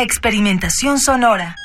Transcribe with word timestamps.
Experimentación 0.00 1.00
sonora. 1.00 1.56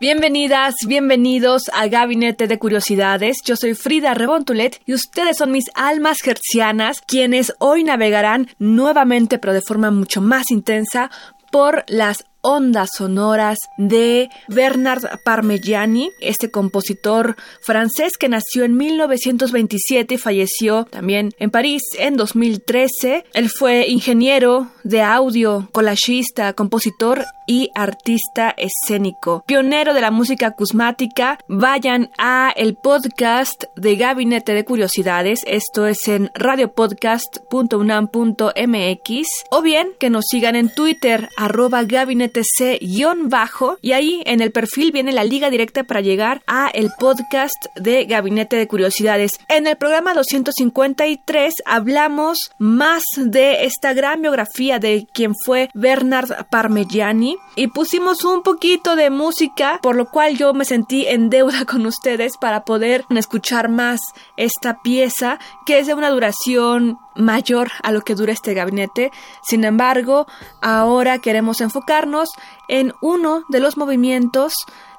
Bienvenidas, 0.00 0.74
bienvenidos 0.84 1.70
a 1.72 1.86
Gabinete 1.86 2.48
de 2.48 2.58
Curiosidades. 2.58 3.36
Yo 3.44 3.54
soy 3.54 3.74
Frida 3.74 4.14
Rebontulet 4.14 4.82
y 4.84 4.94
ustedes 4.94 5.36
son 5.36 5.52
mis 5.52 5.66
almas 5.76 6.18
gercianas, 6.20 7.02
quienes 7.06 7.54
hoy 7.60 7.84
navegarán 7.84 8.48
nuevamente, 8.58 9.38
pero 9.38 9.52
de 9.52 9.62
forma 9.62 9.92
mucho 9.92 10.20
más 10.20 10.50
intensa, 10.50 11.08
por 11.52 11.84
las 11.86 12.24
ondas 12.44 12.90
sonoras 12.96 13.58
de 13.78 14.28
Bernard 14.48 15.20
Parmigiani, 15.24 16.10
este 16.20 16.50
compositor 16.50 17.36
francés 17.60 18.12
que 18.18 18.28
nació 18.28 18.64
en 18.64 18.76
1927 18.76 20.14
y 20.14 20.18
falleció 20.18 20.84
también 20.84 21.30
en 21.38 21.50
París 21.50 21.82
en 21.98 22.16
2013. 22.16 23.24
Él 23.32 23.48
fue 23.48 23.88
ingeniero 23.88 24.70
de 24.84 25.02
audio, 25.02 25.68
collagista, 25.72 26.52
compositor 26.52 27.24
y 27.46 27.70
artista 27.74 28.54
escénico. 28.56 29.44
Pionero 29.46 29.92
de 29.94 30.00
la 30.00 30.10
música 30.10 30.48
acusmática, 30.48 31.38
vayan 31.48 32.10
a 32.18 32.52
el 32.56 32.74
podcast 32.74 33.64
de 33.76 33.94
Gabinete 33.96 34.52
de 34.54 34.64
Curiosidades, 34.64 35.42
esto 35.46 35.86
es 35.86 36.08
en 36.08 36.30
radiopodcast.unam.mx 36.34 39.28
o 39.50 39.62
bien 39.62 39.88
que 39.98 40.10
nos 40.10 40.26
sigan 40.26 40.56
en 40.56 40.68
Twitter 40.68 41.30
arroba 41.36 41.84
gabinete 41.84 42.33
c-bajo 42.42 43.78
y 43.80 43.92
ahí 43.92 44.22
en 44.26 44.40
el 44.40 44.52
perfil 44.52 44.92
viene 44.92 45.12
la 45.12 45.24
liga 45.24 45.50
directa 45.50 45.84
para 45.84 46.00
llegar 46.00 46.42
a 46.46 46.68
el 46.68 46.90
podcast 46.98 47.66
de 47.76 48.04
Gabinete 48.04 48.56
de 48.56 48.68
Curiosidades. 48.68 49.32
En 49.48 49.66
el 49.66 49.76
programa 49.76 50.14
253 50.14 51.54
hablamos 51.64 52.38
más 52.58 53.02
de 53.16 53.64
esta 53.64 53.92
gran 53.92 54.22
biografía 54.22 54.78
de 54.78 55.06
quien 55.12 55.34
fue 55.44 55.68
Bernard 55.74 56.46
Parmigiani 56.50 57.36
y 57.56 57.68
pusimos 57.68 58.24
un 58.24 58.42
poquito 58.42 58.96
de 58.96 59.10
música, 59.10 59.78
por 59.82 59.96
lo 59.96 60.06
cual 60.06 60.36
yo 60.36 60.54
me 60.54 60.64
sentí 60.64 61.06
en 61.06 61.30
deuda 61.30 61.64
con 61.66 61.86
ustedes 61.86 62.36
para 62.36 62.64
poder 62.64 63.04
escuchar 63.10 63.68
más 63.68 64.00
esta 64.36 64.80
pieza 64.82 65.38
que 65.66 65.78
es 65.78 65.86
de 65.86 65.94
una 65.94 66.10
duración 66.10 66.98
mayor 67.14 67.70
a 67.82 67.92
lo 67.92 68.02
que 68.02 68.14
dura 68.14 68.32
este 68.32 68.54
gabinete. 68.54 69.12
Sin 69.42 69.64
embargo, 69.64 70.26
ahora 70.60 71.18
queremos 71.18 71.60
enfocarnos 71.60 72.30
en 72.68 72.94
uno 73.00 73.44
de 73.48 73.60
los 73.60 73.76
movimientos 73.76 74.54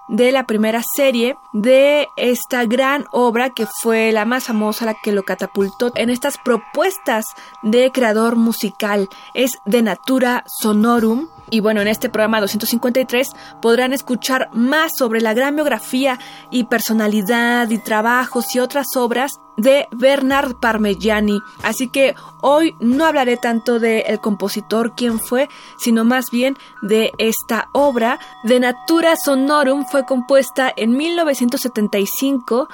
de 0.08 0.32
la 0.32 0.46
primera 0.46 0.82
serie 0.96 1.36
de 1.54 2.08
esta 2.16 2.66
gran 2.66 3.06
obra 3.12 3.50
que 3.50 3.66
fue 3.66 4.12
la 4.12 4.26
más 4.26 4.46
famosa, 4.46 4.86
la 4.86 4.94
que 4.94 5.12
lo 5.12 5.24
catapultó 5.24 5.92
en 5.96 6.10
estas 6.10 6.38
propuestas 6.38 7.26
de 7.64 7.92
creador 7.92 8.36
musical. 8.36 9.10
Es 9.34 9.52
de 9.66 9.82
Natura 9.82 10.44
Sonorum. 10.46 11.28
Y 11.50 11.60
bueno, 11.60 11.82
en 11.82 11.88
este 11.88 12.10
programa 12.10 12.42
253 12.42 13.30
podrán 13.62 13.94
escuchar 13.94 14.50
más 14.54 14.92
sobre 14.98 15.22
la 15.22 15.34
gran 15.34 15.56
biografía 15.56 16.20
y 16.50 16.66
personalidad 16.66 17.70
y 17.70 17.78
trabajos 17.78 18.56
y 18.56 18.60
otras 18.60 18.88
obras 18.96 19.40
de 19.58 19.88
Bernard 19.92 20.56
Parmigiani. 20.56 21.40
Así 21.64 21.88
que 21.88 22.16
hoy 22.42 22.76
no 22.80 23.06
hablaré 23.06 23.38
tanto 23.38 23.80
del 23.80 24.04
el 24.06 24.20
compositor, 24.20 24.94
quién 24.96 25.20
fue, 25.20 25.50
sino 25.78 26.04
más 26.04 26.26
bien 26.32 26.58
de 26.82 27.12
esta 27.18 27.70
obra. 27.72 28.20
De 28.44 28.60
Natura 28.60 29.16
Sonorum 29.16 29.86
fue 29.86 30.06
compuesta 30.06 30.74
en 30.76 30.98
1975 30.98 32.68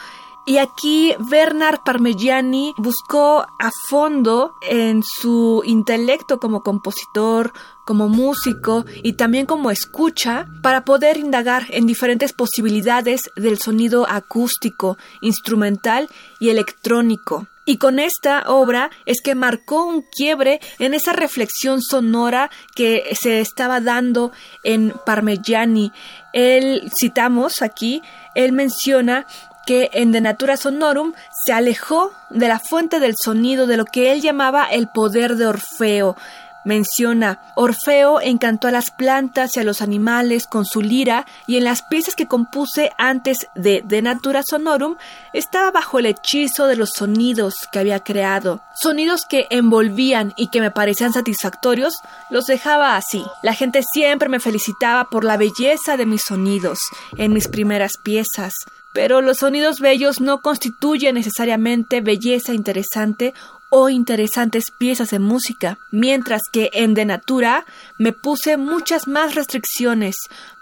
y 0.45 0.57
aquí 0.57 1.13
Bernard 1.19 1.83
Parmigiani 1.83 2.73
buscó 2.77 3.41
a 3.41 3.69
fondo 3.89 4.55
en 4.61 5.03
su 5.03 5.61
intelecto 5.65 6.39
como 6.39 6.63
compositor, 6.63 7.53
como 7.85 8.09
músico 8.09 8.85
y 9.03 9.13
también 9.13 9.45
como 9.45 9.69
escucha 9.69 10.47
para 10.63 10.83
poder 10.83 11.17
indagar 11.17 11.65
en 11.69 11.85
diferentes 11.85 12.33
posibilidades 12.33 13.21
del 13.35 13.59
sonido 13.59 14.07
acústico, 14.09 14.97
instrumental 15.21 16.09
y 16.39 16.49
electrónico. 16.49 17.47
Y 17.63 17.77
con 17.77 17.99
esta 17.99 18.43
obra 18.47 18.89
es 19.05 19.21
que 19.23 19.35
marcó 19.35 19.85
un 19.85 20.01
quiebre 20.01 20.59
en 20.79 20.95
esa 20.95 21.13
reflexión 21.13 21.81
sonora 21.81 22.49
que 22.75 23.15
se 23.19 23.39
estaba 23.39 23.79
dando 23.79 24.31
en 24.63 24.93
Parmigiani. 25.05 25.91
Él, 26.33 26.91
citamos 26.99 27.61
aquí, 27.61 28.01
él 28.33 28.51
menciona 28.51 29.27
que 29.65 29.89
en 29.93 30.11
De 30.11 30.21
Natura 30.21 30.57
Sonorum 30.57 31.13
se 31.45 31.53
alejó 31.53 32.13
de 32.29 32.47
la 32.47 32.59
fuente 32.59 32.99
del 32.99 33.15
sonido 33.21 33.67
de 33.67 33.77
lo 33.77 33.85
que 33.85 34.11
él 34.11 34.21
llamaba 34.21 34.65
el 34.65 34.87
poder 34.87 35.35
de 35.35 35.47
Orfeo. 35.47 36.15
Menciona, 36.63 37.39
Orfeo 37.55 38.21
encantó 38.21 38.67
a 38.67 38.71
las 38.71 38.91
plantas 38.91 39.55
y 39.55 39.59
a 39.59 39.63
los 39.63 39.81
animales 39.81 40.45
con 40.47 40.65
su 40.65 40.81
lira 40.81 41.25
y 41.47 41.57
en 41.57 41.63
las 41.63 41.81
piezas 41.81 42.15
que 42.15 42.27
compuse 42.27 42.91
antes 42.97 43.47
de 43.55 43.81
De 43.83 44.01
Natura 44.01 44.41
Sonorum 44.47 44.95
estaba 45.33 45.71
bajo 45.71 45.99
el 45.99 46.05
hechizo 46.05 46.67
de 46.67 46.75
los 46.75 46.91
sonidos 46.95 47.55
que 47.71 47.79
había 47.79 48.01
creado. 48.01 48.61
Sonidos 48.79 49.25
que 49.27 49.47
envolvían 49.49 50.33
y 50.37 50.49
que 50.49 50.61
me 50.61 50.71
parecían 50.71 51.13
satisfactorios, 51.13 51.95
los 52.29 52.45
dejaba 52.45 52.95
así. 52.95 53.23
La 53.41 53.53
gente 53.53 53.81
siempre 53.93 54.29
me 54.29 54.39
felicitaba 54.39 55.05
por 55.05 55.23
la 55.23 55.37
belleza 55.37 55.97
de 55.97 56.05
mis 56.05 56.21
sonidos 56.27 56.79
en 57.17 57.33
mis 57.33 57.47
primeras 57.47 57.93
piezas. 58.03 58.53
Pero 58.93 59.21
los 59.21 59.37
sonidos 59.37 59.79
bellos 59.79 60.19
no 60.19 60.41
constituyen 60.41 61.15
necesariamente 61.15 62.01
belleza 62.01 62.53
interesante 62.53 63.33
o 63.71 63.87
interesantes 63.89 64.65
piezas 64.69 65.09
de 65.09 65.19
música, 65.19 65.79
mientras 65.91 66.41
que 66.51 66.69
en 66.73 66.93
De 66.93 67.05
Natura 67.05 67.65
me 67.97 68.11
puse 68.11 68.57
muchas 68.57 69.07
más 69.07 69.33
restricciones, 69.33 70.15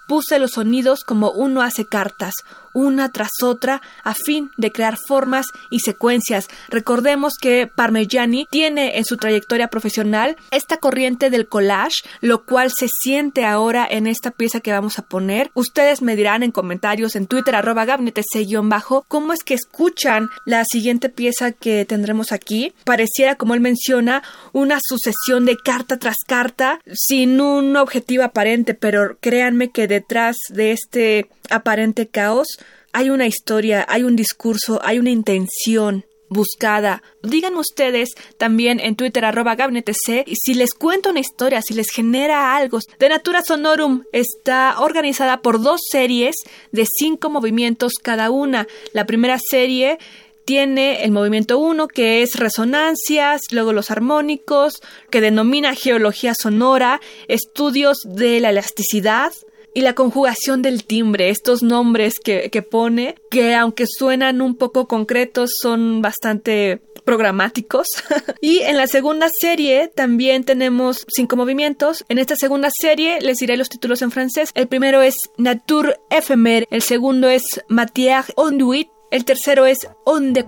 puse 0.09 0.39
los 0.39 0.53
sonidos 0.53 1.03
como 1.03 1.29
uno 1.31 1.61
hace 1.61 1.85
cartas, 1.85 2.33
una 2.73 3.11
tras 3.11 3.29
otra, 3.43 3.81
a 4.03 4.13
fin 4.13 4.49
de 4.57 4.71
crear 4.71 4.97
formas 4.97 5.45
y 5.69 5.79
secuencias. 5.79 6.47
Recordemos 6.69 7.33
que 7.39 7.67
Parmigiani 7.67 8.47
tiene 8.49 8.97
en 8.97 9.05
su 9.05 9.17
trayectoria 9.17 9.67
profesional 9.67 10.35
esta 10.51 10.77
corriente 10.77 11.29
del 11.29 11.47
collage, 11.47 12.03
lo 12.21 12.43
cual 12.43 12.71
se 12.75 12.87
siente 13.01 13.45
ahora 13.45 13.87
en 13.89 14.07
esta 14.07 14.31
pieza 14.31 14.61
que 14.61 14.71
vamos 14.71 14.97
a 14.97 15.03
poner. 15.03 15.51
Ustedes 15.53 16.01
me 16.01 16.15
dirán 16.15 16.41
en 16.41 16.51
comentarios 16.51 17.15
en 17.15 17.27
Twitter 17.27 17.55
arroba 17.55 17.85
gabinete 17.85 18.23
bajo 18.63 19.05
cómo 19.07 19.33
es 19.33 19.43
que 19.43 19.53
escuchan 19.53 20.29
la 20.45 20.63
siguiente 20.65 21.09
pieza 21.09 21.51
que 21.51 21.85
tendremos 21.85 22.31
aquí. 22.31 22.73
Pareciera, 22.83 23.35
como 23.35 23.53
él 23.53 23.59
menciona, 23.59 24.23
una 24.53 24.79
sucesión 24.81 25.45
de 25.45 25.55
carta 25.55 25.97
tras 25.97 26.15
carta 26.25 26.79
sin 26.91 27.41
un 27.41 27.75
objetivo 27.77 28.23
aparente, 28.23 28.73
pero 28.73 29.17
créanme 29.19 29.71
que 29.71 29.87
detrás 29.99 30.37
de 30.49 30.71
este 30.71 31.29
aparente 31.49 32.07
caos 32.07 32.47
hay 32.93 33.09
una 33.09 33.27
historia, 33.27 33.85
hay 33.87 34.03
un 34.03 34.15
discurso, 34.15 34.79
hay 34.83 34.97
una 34.97 35.11
intención 35.11 36.05
buscada. 36.29 37.01
Digan 37.23 37.55
ustedes 37.55 38.09
también 38.37 38.79
en 38.79 38.95
Twitter 38.95 39.25
arroba 39.25 39.55
gabinete 39.55 39.93
C 39.93 40.25
si 40.33 40.53
les 40.53 40.73
cuento 40.73 41.09
una 41.09 41.19
historia, 41.19 41.61
si 41.61 41.73
les 41.73 41.89
genera 41.89 42.55
algo. 42.55 42.79
De 42.99 43.09
Natura 43.09 43.41
Sonorum 43.43 44.03
está 44.13 44.79
organizada 44.79 45.41
por 45.41 45.61
dos 45.61 45.81
series 45.91 46.35
de 46.71 46.85
cinco 46.85 47.29
movimientos 47.29 47.93
cada 48.01 48.31
una. 48.31 48.67
La 48.93 49.05
primera 49.05 49.37
serie 49.37 49.97
tiene 50.45 51.03
el 51.03 51.11
movimiento 51.11 51.59
1 51.59 51.87
que 51.87 52.23
es 52.23 52.35
resonancias, 52.35 53.41
luego 53.51 53.71
los 53.71 53.91
armónicos, 53.91 54.81
que 55.11 55.21
denomina 55.21 55.75
geología 55.75 56.33
sonora, 56.33 57.01
estudios 57.27 57.99
de 58.03 58.39
la 58.39 58.49
elasticidad, 58.49 59.31
y 59.73 59.81
la 59.81 59.93
conjugación 59.93 60.61
del 60.61 60.83
timbre, 60.83 61.29
estos 61.29 61.63
nombres 61.63 62.15
que, 62.23 62.49
que 62.49 62.61
pone, 62.61 63.15
que 63.29 63.55
aunque 63.55 63.85
suenan 63.87 64.41
un 64.41 64.55
poco 64.55 64.87
concretos, 64.87 65.51
son 65.61 66.01
bastante 66.01 66.81
programáticos. 67.05 67.87
y 68.41 68.59
en 68.59 68.77
la 68.77 68.87
segunda 68.87 69.27
serie 69.41 69.87
también 69.87 70.43
tenemos 70.43 71.05
cinco 71.07 71.35
movimientos. 71.35 72.05
En 72.09 72.19
esta 72.19 72.35
segunda 72.35 72.69
serie 72.71 73.19
les 73.21 73.37
diré 73.37 73.57
los 73.57 73.69
títulos 73.69 74.01
en 74.01 74.11
francés. 74.11 74.51
El 74.53 74.67
primero 74.67 75.01
es 75.01 75.15
Nature 75.37 75.95
éphémère, 76.09 76.67
el 76.69 76.81
segundo 76.81 77.27
es 77.29 77.43
Matière 77.67 78.25
Onduit, 78.35 78.89
el 79.11 79.25
tercero 79.25 79.65
es 79.65 79.79
On 80.05 80.33
de 80.33 80.45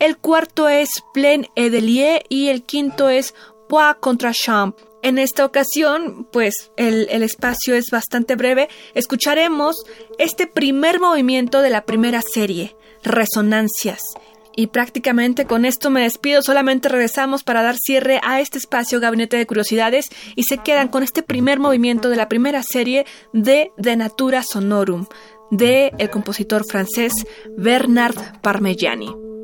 el 0.00 0.16
cuarto 0.16 0.68
es 0.68 0.88
Plein 1.14 1.46
Edelier 1.54 2.24
y 2.28 2.48
el 2.48 2.64
quinto 2.64 3.08
es 3.08 3.32
Poix 3.68 3.96
contre 4.00 4.32
Champ. 4.32 4.76
En 5.06 5.18
esta 5.18 5.44
ocasión, 5.44 6.26
pues 6.32 6.72
el, 6.76 7.06
espacio 7.22 7.76
es 7.76 7.90
bastante 7.92 8.34
breve. 8.34 8.68
Escucharemos 8.92 9.76
este 10.18 10.48
primer 10.48 10.98
movimiento 10.98 11.60
de 11.60 11.70
la 11.70 11.84
primera 11.84 12.22
serie, 12.22 12.74
Resonancias. 13.04 14.00
Y 14.56 14.66
prácticamente 14.66 15.44
con 15.44 15.64
esto 15.64 15.90
me 15.90 16.02
despido, 16.02 16.42
solamente 16.42 16.88
regresamos 16.88 17.44
para 17.44 17.62
dar 17.62 17.76
cierre 17.76 18.18
a 18.24 18.40
este 18.40 18.58
espacio 18.58 18.98
Gabinete 18.98 19.36
de 19.36 19.46
Curiosidades 19.46 20.08
y 20.34 20.42
se 20.42 20.58
quedan 20.58 20.88
con 20.88 21.04
este 21.04 21.22
primer 21.22 21.60
movimiento 21.60 22.10
de 22.10 22.16
la 22.16 22.28
primera 22.28 22.64
serie 22.64 23.06
de 23.32 23.70
De 23.76 23.94
Natura 23.94 24.42
Sonorum 24.42 25.06
de 25.52 25.92
el 25.98 26.10
compositor 26.10 26.64
francés 26.68 27.12
Bernard 27.56 28.40
Parmigiani. 28.40 29.35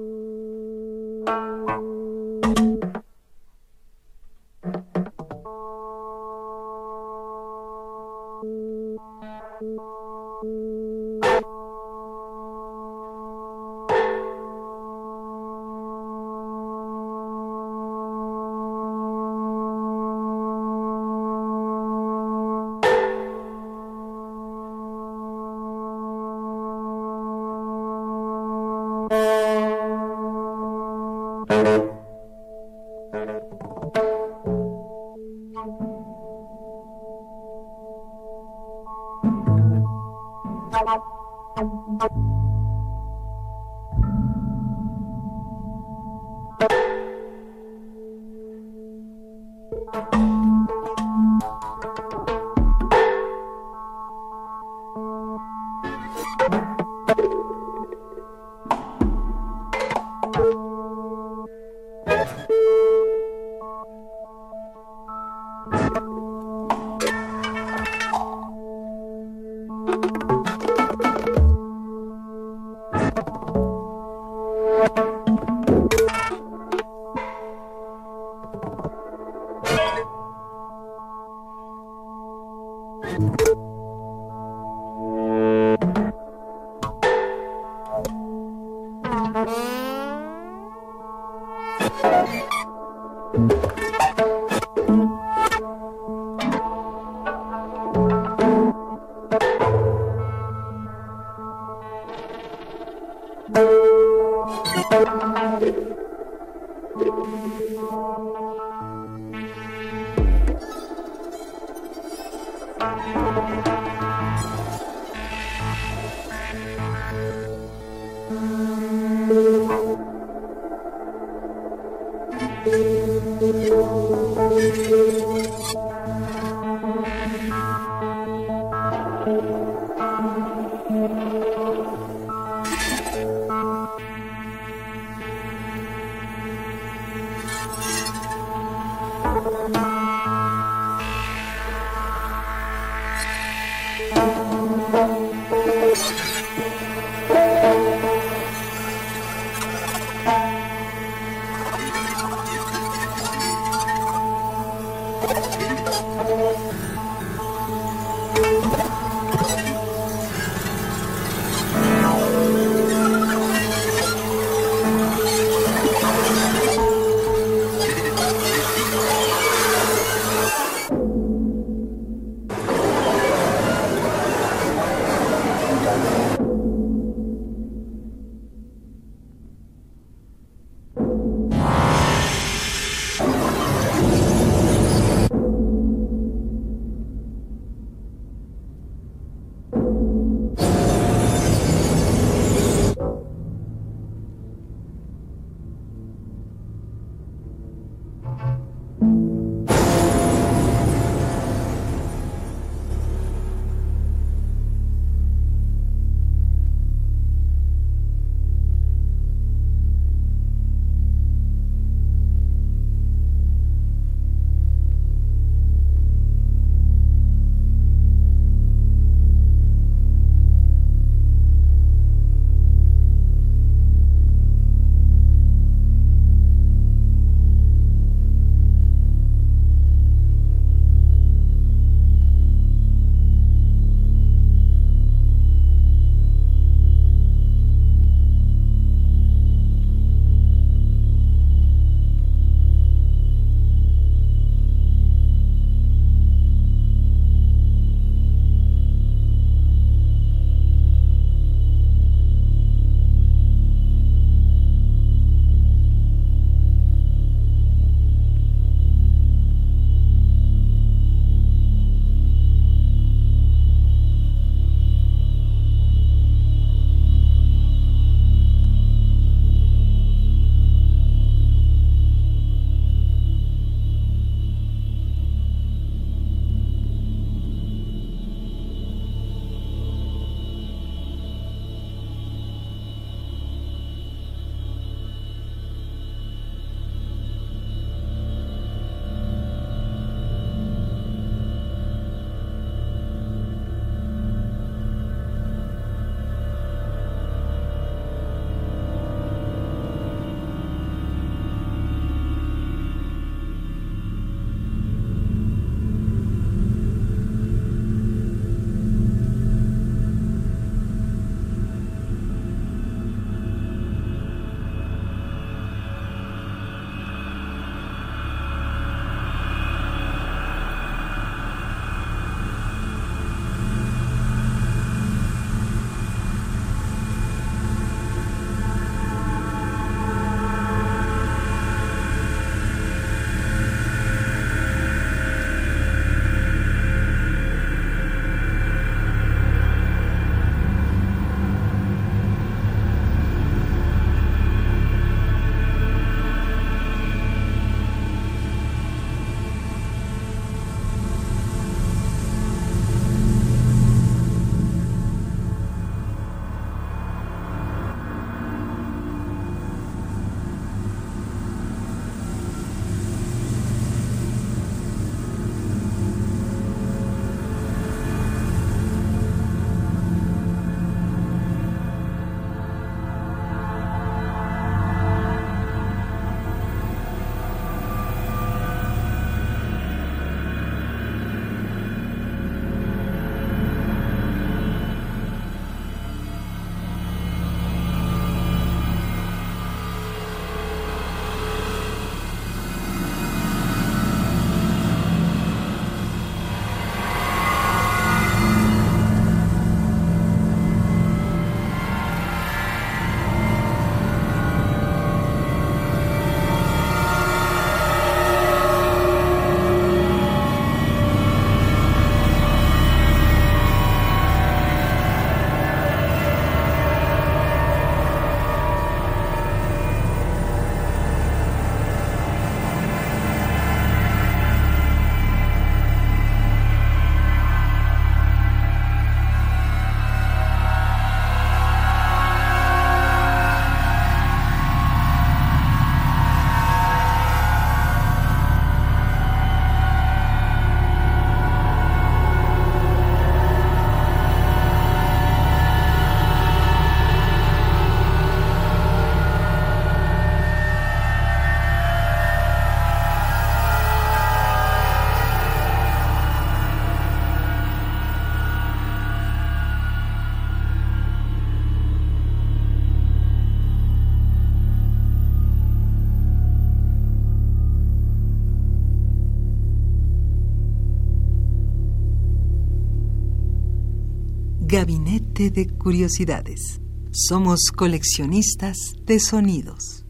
Gabinete 474.73 475.51
de 475.51 475.69
Curiosidades. 475.69 476.81
Somos 477.13 477.71
coleccionistas 477.77 478.79
de 479.03 479.21
sonidos. 479.21 480.07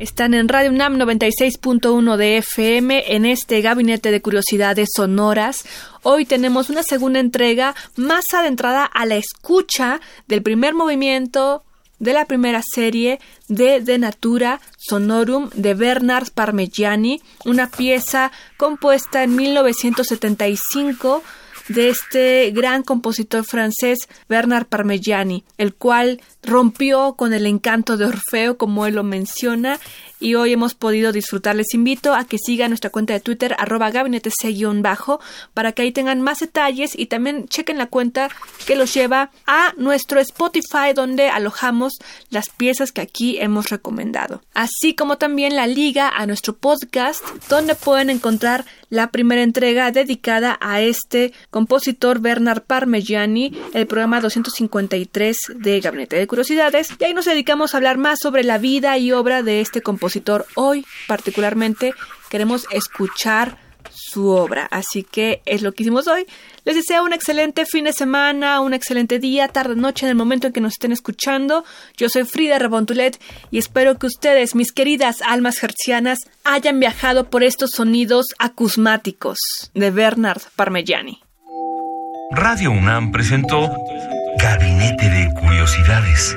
Están 0.00 0.34
en 0.34 0.48
Radio 0.48 0.72
UNAM 0.72 0.98
96.1 0.98 2.16
de 2.16 2.38
FM 2.38 3.14
en 3.14 3.26
este 3.26 3.60
gabinete 3.60 4.10
de 4.10 4.20
curiosidades 4.20 4.88
sonoras. 4.92 5.64
Hoy 6.02 6.26
tenemos 6.26 6.68
una 6.68 6.82
segunda 6.82 7.20
entrega 7.20 7.76
más 7.94 8.24
adentrada 8.34 8.84
a 8.86 9.06
la 9.06 9.14
escucha 9.14 10.00
del 10.26 10.42
primer 10.42 10.74
movimiento 10.74 11.62
de 12.00 12.12
la 12.12 12.24
primera 12.24 12.62
serie 12.74 13.20
de 13.46 13.80
De 13.80 13.98
Natura 13.98 14.60
Sonorum 14.78 15.48
de 15.54 15.74
Bernard 15.74 16.32
Parmigiani, 16.32 17.22
una 17.44 17.70
pieza 17.70 18.32
compuesta 18.56 19.22
en 19.22 19.36
1975 19.36 21.22
de 21.68 21.88
este 21.88 22.50
gran 22.52 22.82
compositor 22.82 23.44
francés 23.44 23.98
Bernard 24.28 24.66
Parmigiani, 24.66 25.44
el 25.58 25.74
cual 25.74 26.20
rompió 26.42 27.14
con 27.14 27.32
el 27.32 27.46
encanto 27.46 27.96
de 27.96 28.06
Orfeo, 28.06 28.56
como 28.56 28.86
él 28.86 28.94
lo 28.94 29.02
menciona, 29.02 29.78
y 30.20 30.34
hoy 30.34 30.52
hemos 30.52 30.74
podido 30.74 31.12
disfrutar. 31.12 31.56
Les 31.56 31.74
invito 31.74 32.14
a 32.14 32.24
que 32.24 32.38
sigan 32.38 32.70
nuestra 32.70 32.90
cuenta 32.90 33.12
de 33.12 33.20
Twitter, 33.20 33.54
arroba 33.58 33.90
gabinete 33.90 34.30
bajo 34.80 35.20
para 35.54 35.72
que 35.72 35.82
ahí 35.82 35.92
tengan 35.92 36.20
más 36.20 36.40
detalles 36.40 36.98
y 36.98 37.06
también 37.06 37.48
chequen 37.48 37.78
la 37.78 37.86
cuenta 37.86 38.28
que 38.66 38.76
los 38.76 38.92
lleva 38.94 39.30
a 39.46 39.72
nuestro 39.76 40.20
Spotify, 40.20 40.92
donde 40.94 41.28
alojamos 41.28 41.94
las 42.30 42.48
piezas 42.48 42.92
que 42.92 43.00
aquí 43.00 43.38
hemos 43.38 43.68
recomendado. 43.70 44.42
Así 44.54 44.94
como 44.94 45.18
también 45.18 45.56
la 45.56 45.66
liga 45.66 46.08
a 46.08 46.26
nuestro 46.26 46.54
podcast, 46.56 47.22
donde 47.48 47.74
pueden 47.74 48.10
encontrar 48.10 48.64
la 48.88 49.10
primera 49.10 49.42
entrega 49.42 49.90
dedicada 49.90 50.58
a 50.60 50.80
este 50.80 51.32
compositor 51.50 52.20
Bernard 52.20 52.62
Parmigiani, 52.62 53.52
el 53.74 53.86
programa 53.86 54.20
253 54.20 55.36
de 55.56 55.80
Gabinete 55.80 56.16
de 56.16 56.26
Curiosidades, 56.26 56.88
y 56.98 57.04
ahí 57.04 57.14
nos 57.14 57.24
dedicamos 57.24 57.74
a 57.74 57.78
hablar 57.78 57.98
más 57.98 58.18
sobre 58.20 58.44
la 58.44 58.58
vida 58.58 58.96
y 58.98 59.12
obra 59.12 59.42
de 59.42 59.60
este 59.60 59.82
Hoy 60.54 60.86
particularmente 61.06 61.92
queremos 62.30 62.66
escuchar 62.70 63.58
su 63.92 64.28
obra. 64.28 64.68
Así 64.70 65.02
que 65.02 65.42
es 65.46 65.62
lo 65.62 65.72
que 65.72 65.82
hicimos 65.82 66.06
hoy. 66.06 66.26
Les 66.64 66.74
deseo 66.74 67.04
un 67.04 67.12
excelente 67.12 67.66
fin 67.66 67.84
de 67.84 67.92
semana, 67.92 68.60
un 68.60 68.74
excelente 68.74 69.18
día, 69.18 69.48
tarde, 69.48 69.76
noche, 69.76 70.06
en 70.06 70.10
el 70.10 70.16
momento 70.16 70.46
en 70.46 70.52
que 70.52 70.60
nos 70.60 70.74
estén 70.74 70.92
escuchando. 70.92 71.64
Yo 71.96 72.08
soy 72.08 72.24
Frida 72.24 72.58
Rebontulet 72.58 73.20
y 73.50 73.58
espero 73.58 73.98
que 73.98 74.06
ustedes, 74.06 74.54
mis 74.54 74.72
queridas 74.72 75.22
almas 75.22 75.62
hercianas, 75.62 76.18
hayan 76.44 76.80
viajado 76.80 77.30
por 77.30 77.42
estos 77.42 77.70
sonidos 77.70 78.26
acusmáticos 78.38 79.38
de 79.74 79.90
Bernard 79.90 80.42
Parmigiani. 80.56 81.20
Radio 82.32 82.72
UNAM 82.72 83.12
presentó 83.12 83.70
Gabinete 84.38 85.08
de 85.08 85.32
Curiosidades 85.40 86.36